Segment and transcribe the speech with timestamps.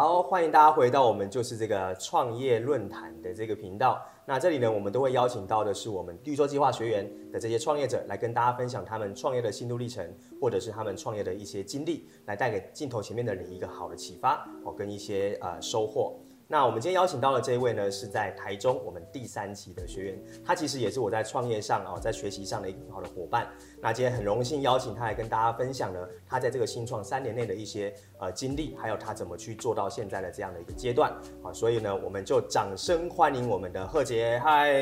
[0.00, 4.00] 好，欢迎大家回到我们就是这个创业论坛的这个频道。
[4.24, 10.08] 那这里呢，我们都会邀请到的是我们绿洲计划学员的这些创业者，来跟大家分享他们创业的心路历程，
[10.40, 16.14] 或者是他们创业的一些经历，来带给镜头前面的你一个好的启发哦，跟一些呃收获。
[16.50, 23.46] 那我们今天邀请到的这一位呢，是在台中我们第三期的学员，他其实也是我在创业上哦，在学习上的一个很好的伙伴。
[23.82, 31.12] 那今天很荣幸邀请他来跟大家分享呢，他在这个新创三年内的一些呃经历，还有他怎么去做到现在的这样的一个阶段。
[31.42, 34.40] 好，所以呢，我们就掌声欢迎我们的贺杰。
[34.42, 34.72] 嗨，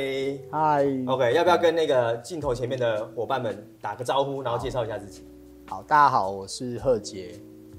[0.52, 5.26] 嗨，OK，要不要跟那个镜头前面的伙伴们打个招呼，然后介绍一下自己？
[5.66, 7.34] 好，大家好，我是贺杰。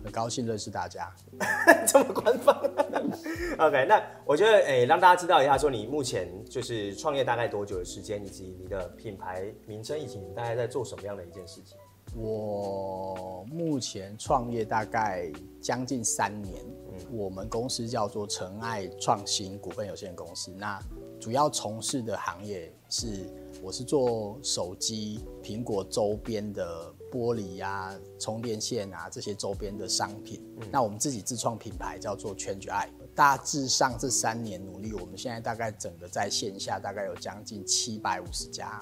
[0.07, 1.13] 很高兴认识大家，
[1.85, 2.57] 这么官方。
[3.59, 11.78] OK，那我觉得，哎、欸，让大家知道一下，说你目前就是创业大概多久的时间，以及你的品牌名称，以及你大概在做什么样的一件事情？
[12.16, 16.63] 我目前创业大概将近三年，
[16.94, 20.81] 嗯，我们公司叫做诚爱创新股份有限公司，那
[21.19, 23.30] 主要从事的行业是，
[23.61, 26.94] 我是做手机、苹果周边的。
[27.11, 30.41] 玻璃啊，充电线啊，这些周边的商品。
[30.59, 32.89] 嗯、那我们自己自创品牌叫做 Change I。
[33.16, 38.80] 大致上这三年努力，我们现在大概整个在线下大概有将近七百五十家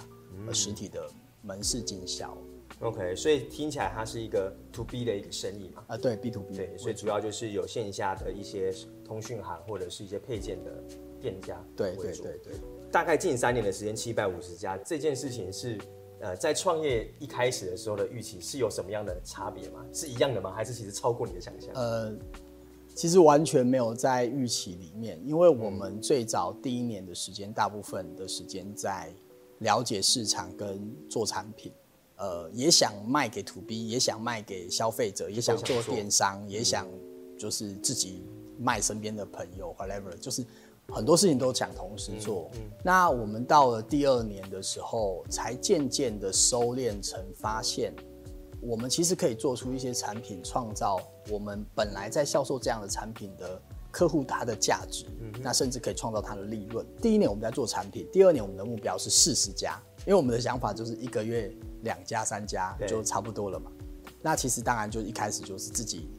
[0.52, 1.10] 实体的
[1.42, 2.38] 门市经销。
[2.80, 5.86] OK，所以听起来它是一个 To B 的一个生意嘛？
[5.88, 6.58] 啊，对，B to B。
[6.58, 8.74] 对，所以主要就是有线下的一些
[9.06, 10.84] 通讯行或者是一些配件的
[11.22, 11.58] 店家。
[11.78, 12.54] 对对对对。
[12.92, 15.80] 大概近三年的时间，七百五十家，这件事情是。
[16.22, 19.86] 呃，在创业一开始的时候的预期是有什么样的差别吗？
[19.94, 20.52] 是一样的吗？
[20.52, 21.72] 还是其实超过你的想象？
[21.76, 22.16] 呃，
[22.96, 29.14] 其实完全没有在预期里面，因为我们最早第一年的时间，大部分的时间在
[29.60, 31.72] 了解市场跟做产品，
[32.16, 36.88] 呃，也想卖给 To B，也想卖给消费者，也想做电商，也想
[37.38, 38.24] 就是自己
[38.58, 40.44] 卖身边的朋友，whatever，就是。
[40.90, 47.94] 很多事情都想同时做，嗯嗯、那我们到了第二年的时候，才渐渐的收敛成发现，
[48.62, 50.98] 我们其实可以做出一些产品，创造
[51.30, 56.86] 我们本来在销售这样的产品的客户他的价值，嗯、那甚至可以创造他的利润。
[57.02, 61.52] 第一年我们在做产品，第二年我们的目标是四十家，因为我们的想法就是一个月
[61.82, 63.72] 两家三家就差不多了嘛。
[64.22, 66.10] 那其实当然就一开始就是自己。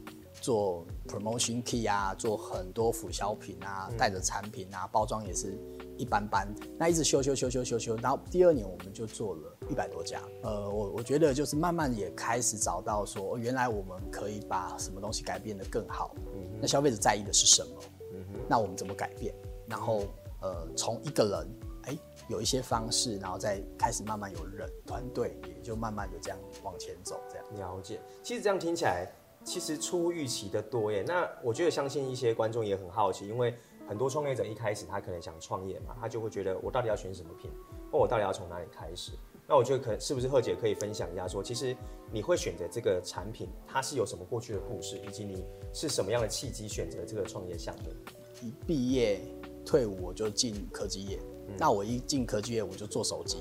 [0.47, 5.59] 做 promotion key 啊，做很多辅销品啊，带着产品啊，包装也是
[5.97, 6.47] 一般般。
[6.79, 10.21] 那一直修修修修修修，然后第二年我们就做了一百多家。
[10.43, 16.15] 呃，我我觉得就是慢慢也开始找到说，原来我们可以把什么东西改变得更好。
[16.33, 17.83] 嗯，那消费者在意的是什么？
[18.13, 19.35] 嗯，那我们怎么改变？
[19.67, 20.03] 然后
[20.41, 21.97] 呃，从一个人哎
[22.29, 27.19] 有一些方式，然后再开始慢慢有人团队，也就慢慢的这样往前走。
[27.29, 27.99] 这样了解。
[28.23, 29.11] 其实这样听起来。
[29.47, 33.55] 其实出乎预期的多耶，那我觉得相信一些观众也很好奇，因为
[33.87, 37.49] 很多创业者一开始他可能想创业嘛，他就会觉得我到底要选什么品，
[37.89, 39.13] 或我到底要从哪里开始？
[39.47, 41.73] 那我觉得可能是不是贺姐可以分享一下说，说其实
[42.11, 47.91] 你会选择这个产品，它是有什么过去的故事，以及你是什么样的契机选择这个创业项目？
[48.41, 49.21] 一毕业
[49.65, 53.37] 退伍我就进科技业，嗯、那我一进科技业我就做手机。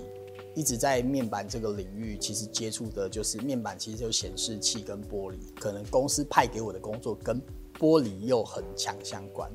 [0.57, 5.37] 一直在面板这个领域，其实接触的就是面板，其实就显示器跟玻璃。
[5.61, 7.39] 可能公司派给我的工作跟
[7.79, 9.53] 玻璃又很强相关。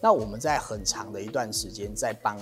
[0.00, 2.38] 那我们在很长的一段时间，在帮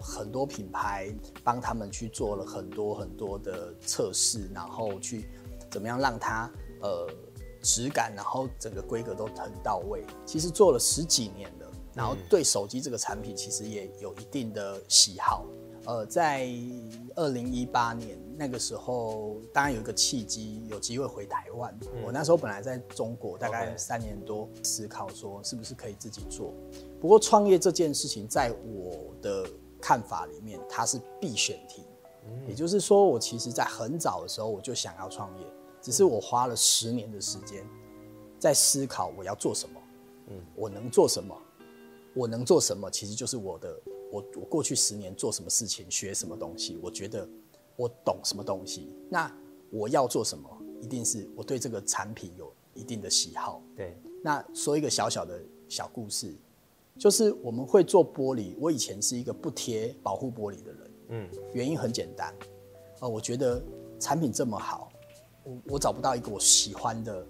[0.00, 1.14] 很多品牌
[1.44, 5.26] 帮他们去做了很多很多的测试，然后去
[5.70, 7.08] 怎么样让它呃
[7.62, 10.04] 质感，然后整个规格都很到位。
[10.26, 15.46] 其实做了十几年了，然后对手机这个产品其实也有一定的喜好。
[15.84, 16.48] 呃，在
[17.16, 21.76] 二零一八年那个时候，当然有一个契机，有机会回台湾。
[21.80, 26.54] 嗯、我那时候本来在中国，大概三年多，思考说是不是可以自己做。
[27.00, 29.44] 不过创业这件事情，在我的
[29.80, 31.82] 看法里面，它是必选题。
[32.28, 35.46] 嗯、也就是说，我其实在很早的时候我就想要创业，
[35.80, 37.66] 只是我花了十年的时间
[38.38, 39.80] 在思考我要做什么，
[40.28, 41.36] 嗯，我能做什么，
[42.14, 43.76] 我能做什么，其实就是我的。
[44.12, 47.26] 我我过去十年做什么事情，学什么东西，我觉得
[47.76, 48.94] 我懂什么东西。
[49.08, 49.34] 那
[49.70, 50.46] 我要做什么，
[50.82, 53.62] 一定是我对这个产品有一定的喜好。
[53.74, 53.96] 对。
[54.22, 56.34] 那说一个小小的小故事，
[56.98, 58.54] 就是我们会做玻璃。
[58.60, 60.90] 我以前是一个不贴保护玻璃的人。
[61.08, 61.28] 嗯。
[61.54, 62.34] 原因很简单，
[63.00, 63.62] 呃，我觉得
[63.98, 64.92] 产品这么好，
[65.42, 67.26] 我我找不到一个我喜欢的。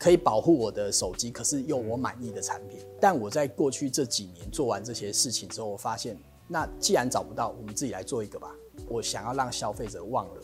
[0.00, 2.78] 可以保护我的手机，可是用我满意的产品。
[2.98, 6.18] 但我在过去这几年做完这些事情之后，我发现，
[6.48, 8.50] 那既然找不到，我们自己来做一个吧。
[8.88, 10.42] 我想要让消费者忘了，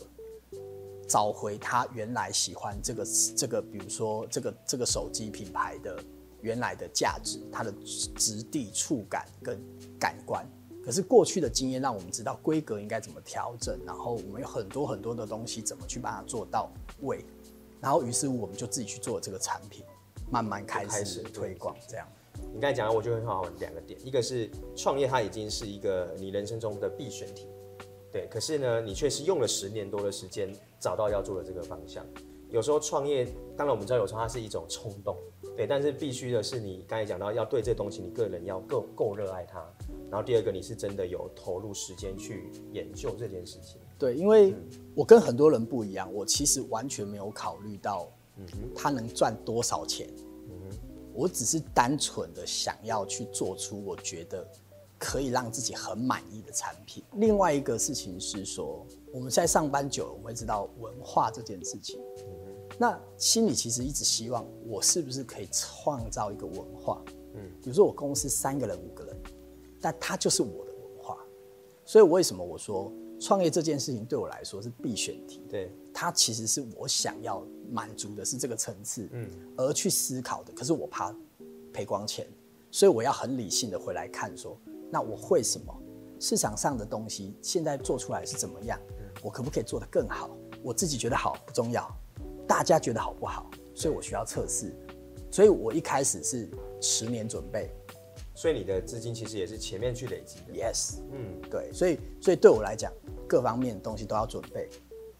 [1.07, 3.03] 找回他原来喜欢这个
[3.35, 5.97] 这个，比如说这个这个手机品牌的
[6.41, 7.73] 原来的价值，它的
[8.15, 9.59] 质地、触感跟
[9.99, 10.47] 感官。
[10.85, 16.71] 可是过去的经验让我们知道规格应该怎么调整，然后我们有很多很多的东西怎么去把它做到
[17.01, 17.25] 位，
[17.81, 19.83] 然后于是我们就自己去做这个产品，
[20.31, 22.07] 慢慢开始推广这样。
[22.53, 27.47] 你刚才讲的，我觉得很好，两个点，一个是创业，它已经是一个你人生中的必选题，
[28.11, 28.27] 对。
[28.27, 32.05] 可是呢，你却是用了十年多的时间找到要做的这个方向。
[32.49, 33.25] 有时候创业，
[33.57, 35.17] 当然我们知道有时候它是一种冲动，
[35.55, 35.67] 对。
[35.67, 39.59] 但是必须的是，你刚才讲到要对这东西，你个人要够够热爱它。
[40.09, 43.81] 然后第二个，你是真的有投入时间去研究这件事情。
[43.97, 44.53] 对，因为
[44.95, 48.07] 我跟很多人不一样，我其实完全没有考虑到，
[48.37, 48.45] 嗯，
[48.75, 50.09] 他能赚多少钱。
[51.13, 54.47] 我只是单纯的想要去做出我觉得
[54.99, 57.03] 可以让自己很满意的产品。
[57.13, 61.99] 另外一个事情是说，我们在上班久了，我们会知道文化这件事情。
[62.77, 67.01] 那心里其实一直希望，我是不是可以创造一个文化？
[67.33, 69.17] 嗯，比如说我公司三个人、五个人，
[69.81, 71.17] 但他就是我的文化。
[71.83, 75.41] 所以为什么我说创业这件事情对我来说是必选题？
[75.49, 77.45] 对，它其实是我想要。
[77.69, 80.53] 满足的是这个层次，嗯，而去思考的。
[80.53, 81.13] 可是我怕
[81.73, 82.25] 赔光钱，
[82.71, 84.57] 所以我要很理性的回来看说，
[84.89, 85.77] 那我会什么？
[86.17, 88.79] 市场上的东西现在做出来是怎么样？
[89.21, 90.29] 我可不可以做得更好？
[90.63, 91.93] 我自己觉得好不重要，
[92.47, 93.51] 大家觉得好不好？
[93.75, 94.73] 所以我需要测试。
[95.29, 96.49] 所以我一开始是
[96.79, 97.69] 十年准备，
[98.37, 100.53] 所以你的资金其实也是前面去累积的。
[100.53, 102.93] Yes，嗯，对，所以所以对我来讲，
[103.27, 104.69] 各方面的东西都要准备。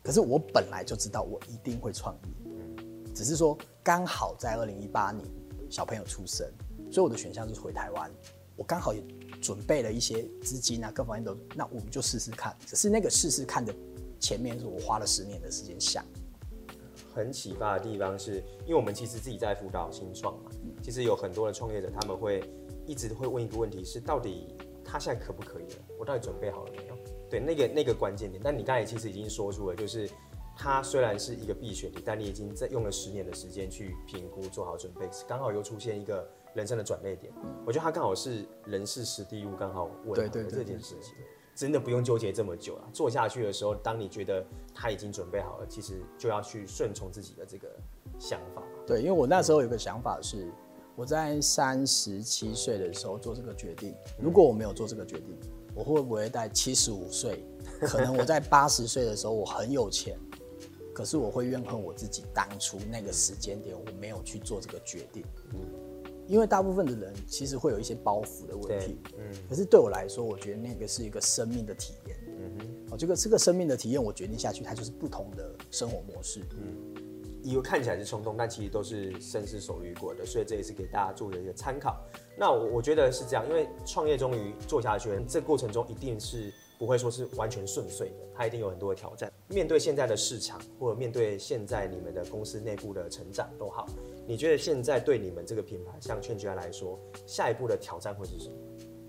[0.03, 2.53] 可是我本来就知道我一定会创业，
[3.15, 5.27] 只是说刚好在二零一八年
[5.67, 6.47] 小朋友出生，
[6.91, 8.07] 所以我的选项就是回台湾。
[8.55, 9.03] 我刚好也
[9.41, 12.55] 准备了一些资金啊，各方面都，那我们就试试看。
[12.67, 13.73] 只是那个试试看的
[14.19, 16.05] 前面是我花了十年的时间想。
[17.15, 20.51] 很启发的地方是因为我们其实自己在辅导新创嘛，
[20.83, 22.43] 其实有很多的创业者他们会
[22.87, 25.85] 一直会问一个问题是，到底他现在可不可以了？
[25.99, 26.97] 我到底准备好了没有？
[27.29, 30.09] 对，那个那个关键点，但你刚才其实已经说出了，就是
[30.57, 37.33] 他虽然是一个必选题，但你已经在用了十年的时间去评估，做好准备，刚好又出现一个人生的转捩点。
[37.65, 41.13] 我觉得他刚好是人事时地物刚好吻合这件事情，
[41.53, 42.89] 真的不用纠结这么久了。
[42.93, 47.67] 做下去的时候，当你觉得他已经准备好了，其实就要去顺从自己的这个
[48.17, 48.63] 想法。
[48.85, 50.49] 对，因为我那时候有个想法是，
[50.97, 55.37] 我在三十七岁的时候做这个决定，如果我没有做这个决定。
[55.75, 57.45] 我会不会在七十五岁？
[57.81, 60.17] 可能我在八十岁的时候我很有钱，
[60.91, 65.23] 可是我会怨恨我自己当初那个时间点我没有去做这个决定。
[65.53, 65.59] 嗯，
[66.25, 68.97] 因为大部分的人其实会有一些包袱的问题。
[69.19, 72.17] 嗯，可是对我来说，我觉得那个是一个生命的体验。
[72.25, 76.41] 嗯哼，哦，这个这个生命的体验，我决定下去，它就是不同的生活模式。
[76.59, 76.86] 嗯。
[77.47, 81.97] 以为看起来是冲动，但其实都是深思熟虑过的，所以这也是给大家做的一个参考。
[82.37, 89.31] 那我我觉得是这样，因为创业终于做下去，这过程中一定是不会说是完全顺遂的，它一定有很多的挑战。
[89.47, 93.87] 面对现在的市场，或者面对现在你们的公司内部的成长都好，
[94.27, 98.55] 你觉得现在对你们这个品牌，像劝君来说，下一步的挑战会是什么？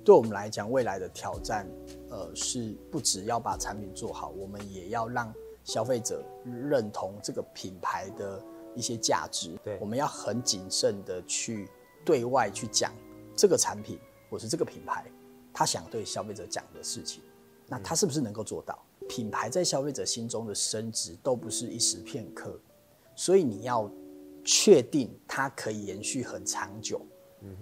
[0.05, 1.69] 对我们来讲，未来的挑战，
[2.09, 5.35] 呃，是不只要把产品做好，我们也要让。
[5.69, 8.43] 消费者认同这个品牌的
[8.75, 11.69] 一些价值，对，我们要很谨慎的去
[12.07, 12.91] 对外去讲
[13.37, 13.99] 这个产品
[14.31, 15.05] 或是这个品牌，
[15.53, 17.23] 他想对消费者讲的事情，
[17.67, 18.83] 那他是不是能够做到？
[19.11, 22.59] 品牌在消费者心中的升值都不是一时片刻，
[23.15, 23.91] 所以你要
[24.43, 26.99] 确定它可以延续很长久，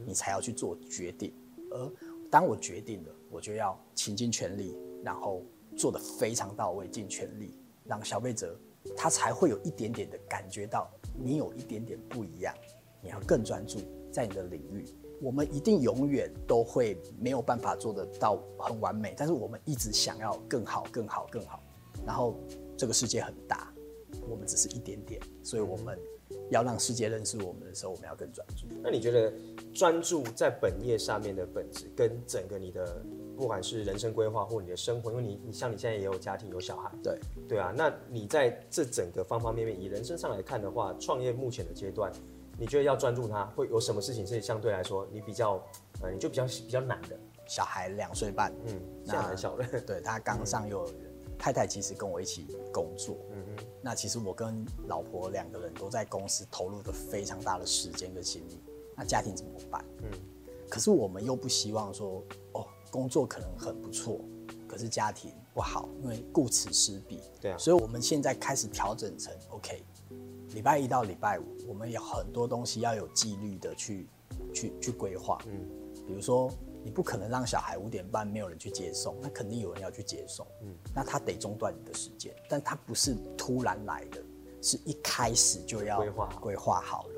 [0.07, 1.35] 你才要去做决定。
[1.73, 1.93] 而
[2.31, 5.43] 当我决定了，我就要倾尽全力，然后
[5.77, 7.59] 做得非常到位，尽全力。
[7.89, 8.59] 让消费者
[8.97, 12.55] 他才会有一点点的感觉到你有一点点不一样，
[13.03, 13.79] 你要更专注
[14.13, 14.85] 在你的领域。
[15.23, 21.63] 我们一定永远都会没有办法做得到很完美，但是我们一直想要更好、更好、更好。
[22.05, 22.39] 然后
[22.77, 23.73] 这个世界很大，
[24.29, 25.99] 我们只是一点点，所以我们
[26.51, 28.67] 要让世界认识我们的时候，我们要更专注。
[28.83, 29.33] 那你觉得
[29.75, 33.03] 专注在本业上面的本质，跟整个你的？
[33.37, 37.19] 不管是人生规划或你的生活，因为你你像你现在也有家庭有小孩，对。
[37.47, 42.11] 对啊，那你在这整个方方面面以人生上来看的话，创业目前的阶段，
[42.59, 45.63] 你觉得要专注它，会有什么事情是相对来说你比较
[46.03, 47.19] 呃你就比较比较难的？
[47.47, 58.59] 小孩两岁半，嗯，那很小的，对他刚上幼儿园，嗯、太太其实跟我一起工作，嗯嗯，那其实我跟老婆两个人都在公司投入的非常大的时间跟精力，
[58.97, 59.85] 那家庭怎么办？
[60.03, 60.11] 嗯，
[60.69, 62.67] 可是我们又不希望说哦。
[62.91, 64.21] 工作可能很不错，
[64.69, 67.21] 可是家庭不好，因为顾此失彼。
[67.41, 69.83] 对啊，所以我们现在开始调整成 OK，
[70.55, 74.09] 礼拜一到礼拜五，我们有很多东西要有纪律的去
[74.55, 75.39] 去去规划。
[75.47, 75.69] 嗯，
[76.07, 76.51] 比如说
[76.85, 80.47] 你不可能让小孩五点半没有人去接送，那肯定有人要去接送。
[80.63, 84.23] 嗯，那他得中断你的时间，但他不是突然来的，
[84.63, 87.16] 是一开始就要规划规划好的。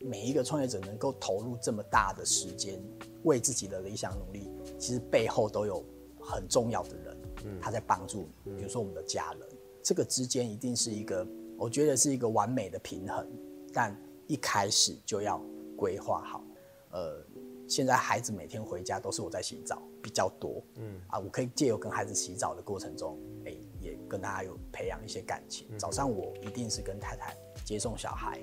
[0.00, 2.82] 嗯，每一个创业者能够投入这么大的时间，
[3.24, 5.84] 为自己的理想努力，其实背后都有
[6.20, 8.52] 很重要的人，嗯，他在帮助你。
[8.56, 9.48] 比如说我们的家人，
[9.82, 11.26] 这个之间一定是一个，
[11.58, 13.26] 我觉得是一个完美的平衡，
[13.72, 15.40] 但一开始就要
[15.76, 16.44] 规划好。
[16.92, 17.24] 呃，
[17.68, 25.68] 现在孩子每天回家都是我在洗澡比较多，嗯啊，我可以借由跟孩子洗澡的过程中，哎，也跟大家有培养一些感情。
[25.78, 28.40] 早上我一定是跟太太接送小孩，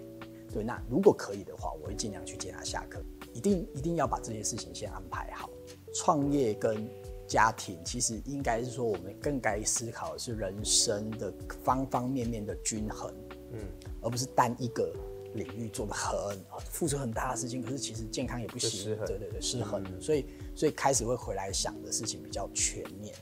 [0.54, 3.04] 对，那如果可以的话，我会尽量去接他下课。
[3.34, 5.50] 一定一定要把这些事情先安排好。
[5.94, 6.90] 创业跟
[7.28, 11.32] 家庭其实应该是说，我们更该思考的是人生的
[11.64, 13.14] 方方面面的均衡，
[13.52, 13.60] 嗯，
[14.02, 14.92] 而不是单一个
[15.36, 20.26] 领域做的很付出很大的事情，可是其实健康也不行，对对对，失衡，嗯，所以
[20.56, 23.14] 所以开始会回来想的事情比较全面。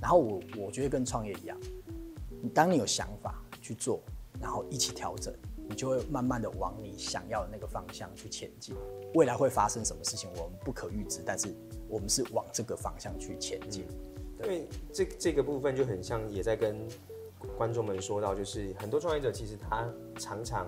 [0.00, 1.58] 然后我我觉得跟创业一样，
[2.40, 4.00] 你当你有想法去做，
[4.40, 5.34] 然后一起调整。
[5.68, 8.74] 你就会慢慢的往你想要的那个方向去前进。
[9.14, 11.54] 未来会发生什么事情，我们不可预知，但是
[11.88, 13.86] 我们是往这个方向去前进。
[14.42, 16.88] 因为这这个部分就很像，也在跟
[17.56, 19.86] 观众们说到，就是很多创业者其实他
[20.18, 20.66] 常常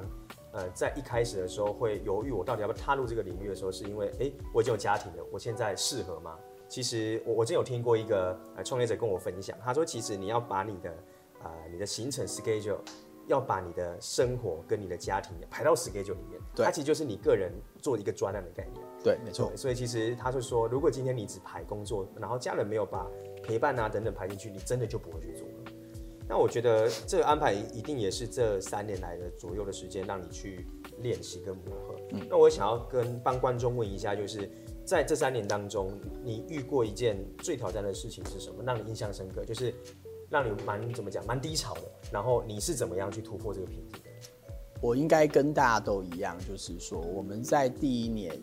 [0.53, 6.37] 呃在一开始的时候会犹豫，我到底要不要踏入这个领域的时候，是因为哎、欸，我已经有家庭了，我现在适合吗？
[6.69, 10.91] 其实我我真有听过一个呃创业者跟我分享，他说其实你要把你的
[11.43, 12.79] 啊、呃、你的行程 schedule。
[13.31, 18.85] 要把你的生活跟你的家庭排到 schedule 里面，对，它其实就是你个人做一个专案的概念。
[19.05, 19.53] 对，没错。
[19.57, 23.07] 所以其实他是说，如果今天你只排工作，然后家人没有把
[23.43, 25.55] 陪伴啊等等排进去，你真的就不会去做了。
[26.29, 30.67] 那我觉得这个安排一定也是这三年来的左右的时间，让你去
[30.99, 31.95] 练习跟磨合。
[32.11, 34.51] 嗯，那我想要跟帮观众问一下，就是
[34.85, 39.45] 在这三年当中，你遇过一件最挑战的事情是什么，让你印象深刻？
[39.45, 39.73] 就是。
[40.31, 41.83] 让你蛮怎么讲，蛮低潮的。
[42.13, 44.11] 然后你是怎么样去突破这个瓶颈的？
[44.81, 48.41] 我应该跟大家都一样，就是说我们在第一年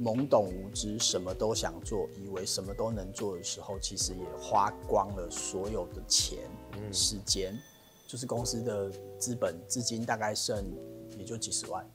[0.00, 6.40] 懵懂无知，什么都想做，以为什么都能做的时候，其实也花光了所有的钱、
[6.72, 7.56] 嗯、时间，
[8.08, 10.64] 就是公司的资本资金大概剩
[11.16, 11.88] 也就几十万。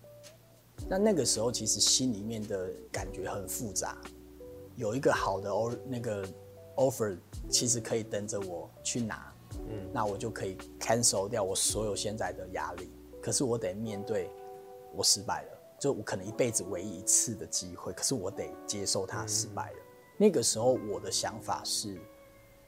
[0.88, 3.98] 那那个时候其实心里面的感觉很复杂，
[4.78, 6.26] 有一个好的哦那个。
[6.78, 7.18] Offer
[7.50, 9.34] 其实可以等着我去拿，
[9.68, 12.90] 嗯，那我就可以 cancel 掉我所有现在的压力。
[13.22, 14.30] 可是我得面对
[14.96, 19.78] 我失败了，就我可能一辈子唯一一次的机会，可是我得接受它失败了。
[19.78, 19.84] 嗯。
[20.18, 22.00] 那个时候我的想法是，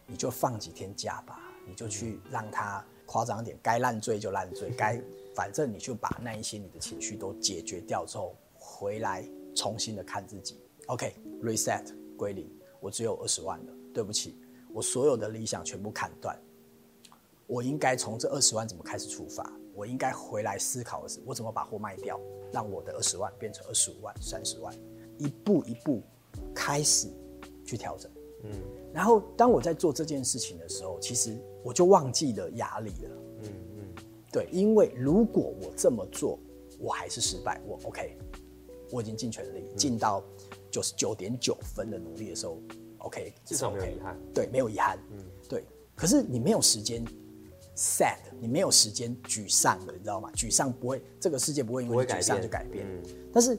[0.05, 5.01] 你就放几天假吧，你就去让他夸张点，该烂醉就烂醉， 该
[5.33, 9.23] 反正你就把那一些你的情绪都解决掉之后，回来
[9.55, 10.59] 重新的看自己。
[10.87, 11.85] OK，reset
[12.17, 13.73] 归零，我只有二十万了。
[13.93, 14.37] 对不起，
[14.73, 16.37] 我所有的理想全部砍断。
[17.47, 19.51] 我应该从这二十万怎么开始出发？
[19.73, 22.19] 我应该回来思考的是，我怎么把货卖掉，
[22.51, 24.71] 让我的二十万变成二十五万、三十万，
[25.17, 26.03] 一步一步
[26.53, 27.07] 开始
[27.65, 28.11] 去调整。
[28.43, 28.51] 嗯，
[28.93, 33.09] 然后当我在做这件事情的时候，其实我就忘记了压力了。
[33.41, 36.37] 嗯嗯，对，因为如果我这么做，
[36.77, 38.15] 我还是失败，我 OK，
[38.91, 40.23] 我已经尽全力，尽到
[40.69, 42.61] 九十九点九分的努力的时候。
[42.99, 44.17] OK，至少没有遗憾。
[44.33, 44.97] 对，没有遗憾。
[45.11, 45.65] 嗯，对。
[45.95, 47.03] 可是你没有时间
[47.75, 50.29] sad，你没有时间沮丧的，你知道吗？
[50.33, 52.85] 沮丧不会，这个世界不会因为沮丧就改变。
[52.87, 53.03] 嗯。
[53.33, 53.57] 但是，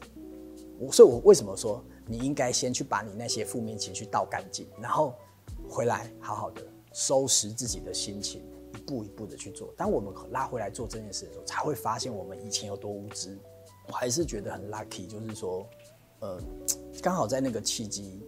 [0.78, 5.14] 我所以，我为什么说你应该先去把你那些负面情绪倒干净，然后
[5.68, 8.42] 回来好好的收拾自己的心情，
[8.74, 9.72] 一步一步的去做。
[9.76, 13.38] 当我们拉回来做这件事的时候，才会发现我们以前有多无知。
[13.86, 15.66] 我还是觉得很 lucky，就是说，
[16.20, 16.40] 呃，
[17.02, 18.22] 刚好在那个契机。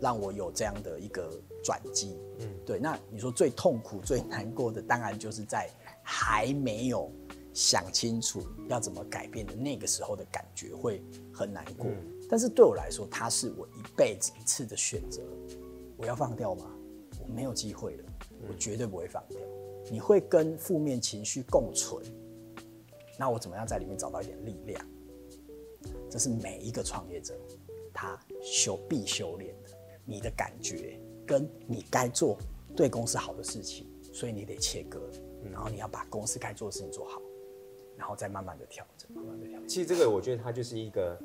[0.00, 1.30] 让我有这样的一个
[1.62, 2.78] 转机，嗯，对。
[2.78, 5.68] 那你说最痛苦、最难过的，当然就是在
[6.02, 7.10] 还没有
[7.52, 11.02] 想清楚要怎么改变的那个时候的感觉会
[11.32, 11.86] 很难过。
[11.90, 15.22] 嗯，但是对我来说，它是我一辈子一次的选择。
[15.96, 16.70] 我要放掉吗？
[17.20, 18.04] 我没有机会了，
[18.48, 19.38] 我绝对不会放掉。
[19.90, 22.02] 你会跟负面情绪共存，
[23.18, 24.86] 那我怎么样在里面找到一点力量？
[26.08, 27.34] 这是每一个创业者
[27.92, 29.70] 他修必修炼的。
[30.10, 32.36] 你的感觉跟你该做
[32.74, 35.00] 对公司好的事情，所以你得切割，
[35.52, 37.22] 然后你要把公司该做的事情做好，
[37.96, 39.68] 然后再慢慢的调整，慢慢的调整。
[39.68, 41.16] 其实这个我觉得它就是一个，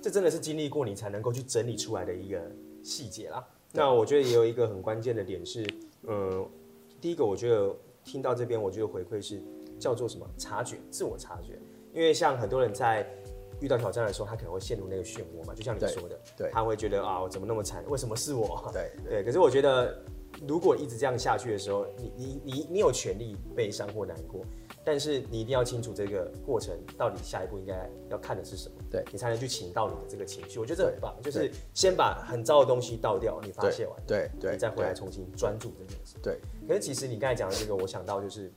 [0.00, 2.40] 这真的是经历过你才能够去整理出来的一个
[2.82, 3.46] 细节啦。
[3.70, 5.66] 那我觉得也有一个很关键的点是，
[6.04, 6.48] 嗯，
[6.98, 7.70] 第一个我觉得
[8.02, 9.42] 听到这边，我觉得回馈是
[9.78, 10.26] 叫做什么？
[10.38, 11.58] 察觉，自我察觉。
[11.92, 13.06] 因为像很多人在
[13.62, 17.84] 遇到挑战的时候，他可能会陷入那个漩涡嘛，就像你说的，对，他会觉得啊，我怎么那么惨？
[17.88, 18.68] 为什么是我？
[18.72, 19.24] 对对。
[19.24, 19.96] 可是我觉得，
[20.46, 24.44] 如果一直这样下去的时候，你你你你有权利悲伤或难过。
[24.84, 30.58] 但是你一定要清楚这个过程到底下一步应该要看的是什么，对你才能去请到你的这个情绪。
[30.58, 36.16] 我觉得这很棒，就是先把很糟的东西倒掉，你发泄完，对对，你再回来重新专注这件事。
[36.20, 36.40] 对。
[36.66, 38.52] 可是其实你刚才讲的这个，我想到就是，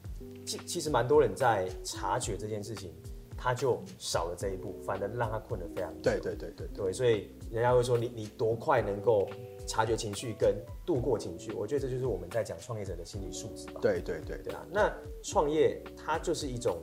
[0.47, 2.91] 其其实蛮多人在察觉这件事情，
[3.37, 5.99] 他就少了这一步，反而让他困得非常久。
[6.01, 9.27] 对对对对对，所以人家会说你你多快能够。
[9.67, 13.79] 察觉情绪跟度过情绪，我觉得这就是我们在讲创业者的心理素质吧。
[13.81, 16.77] 对对对对啊，那创业它就是一种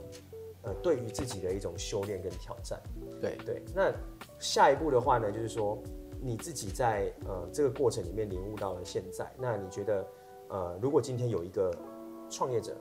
[0.62, 2.82] 呃对于自己的一种修炼跟挑战。
[3.20, 3.92] 对对，那
[4.40, 5.80] 下一步的话呢，就是说
[6.20, 10.04] 你自己在呃这个过程里面领悟到了现在，那你觉得
[10.48, 11.72] 呃如果今天有一个
[12.28, 12.76] 创业者，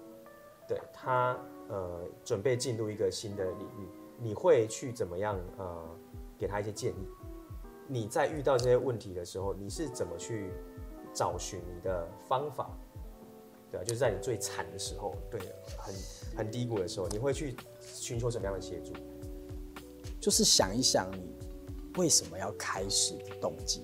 [0.68, 1.40] 对他
[1.72, 3.88] 呃准备进入一个新的领域，
[4.20, 5.98] 你会去怎么样呃
[6.38, 7.08] 给他一些建议？
[7.88, 10.52] 你在遇到这些问题的时候，你是怎么去
[11.14, 12.70] 找寻你的方法？
[13.72, 15.40] 对啊，就是在你最惨的时候，对，
[15.78, 15.96] 很
[16.38, 18.94] 很低谷的时候，你会去寻求什么样的协助？
[20.20, 21.34] 就是想一想你
[21.98, 23.84] 为什么要开始的动机。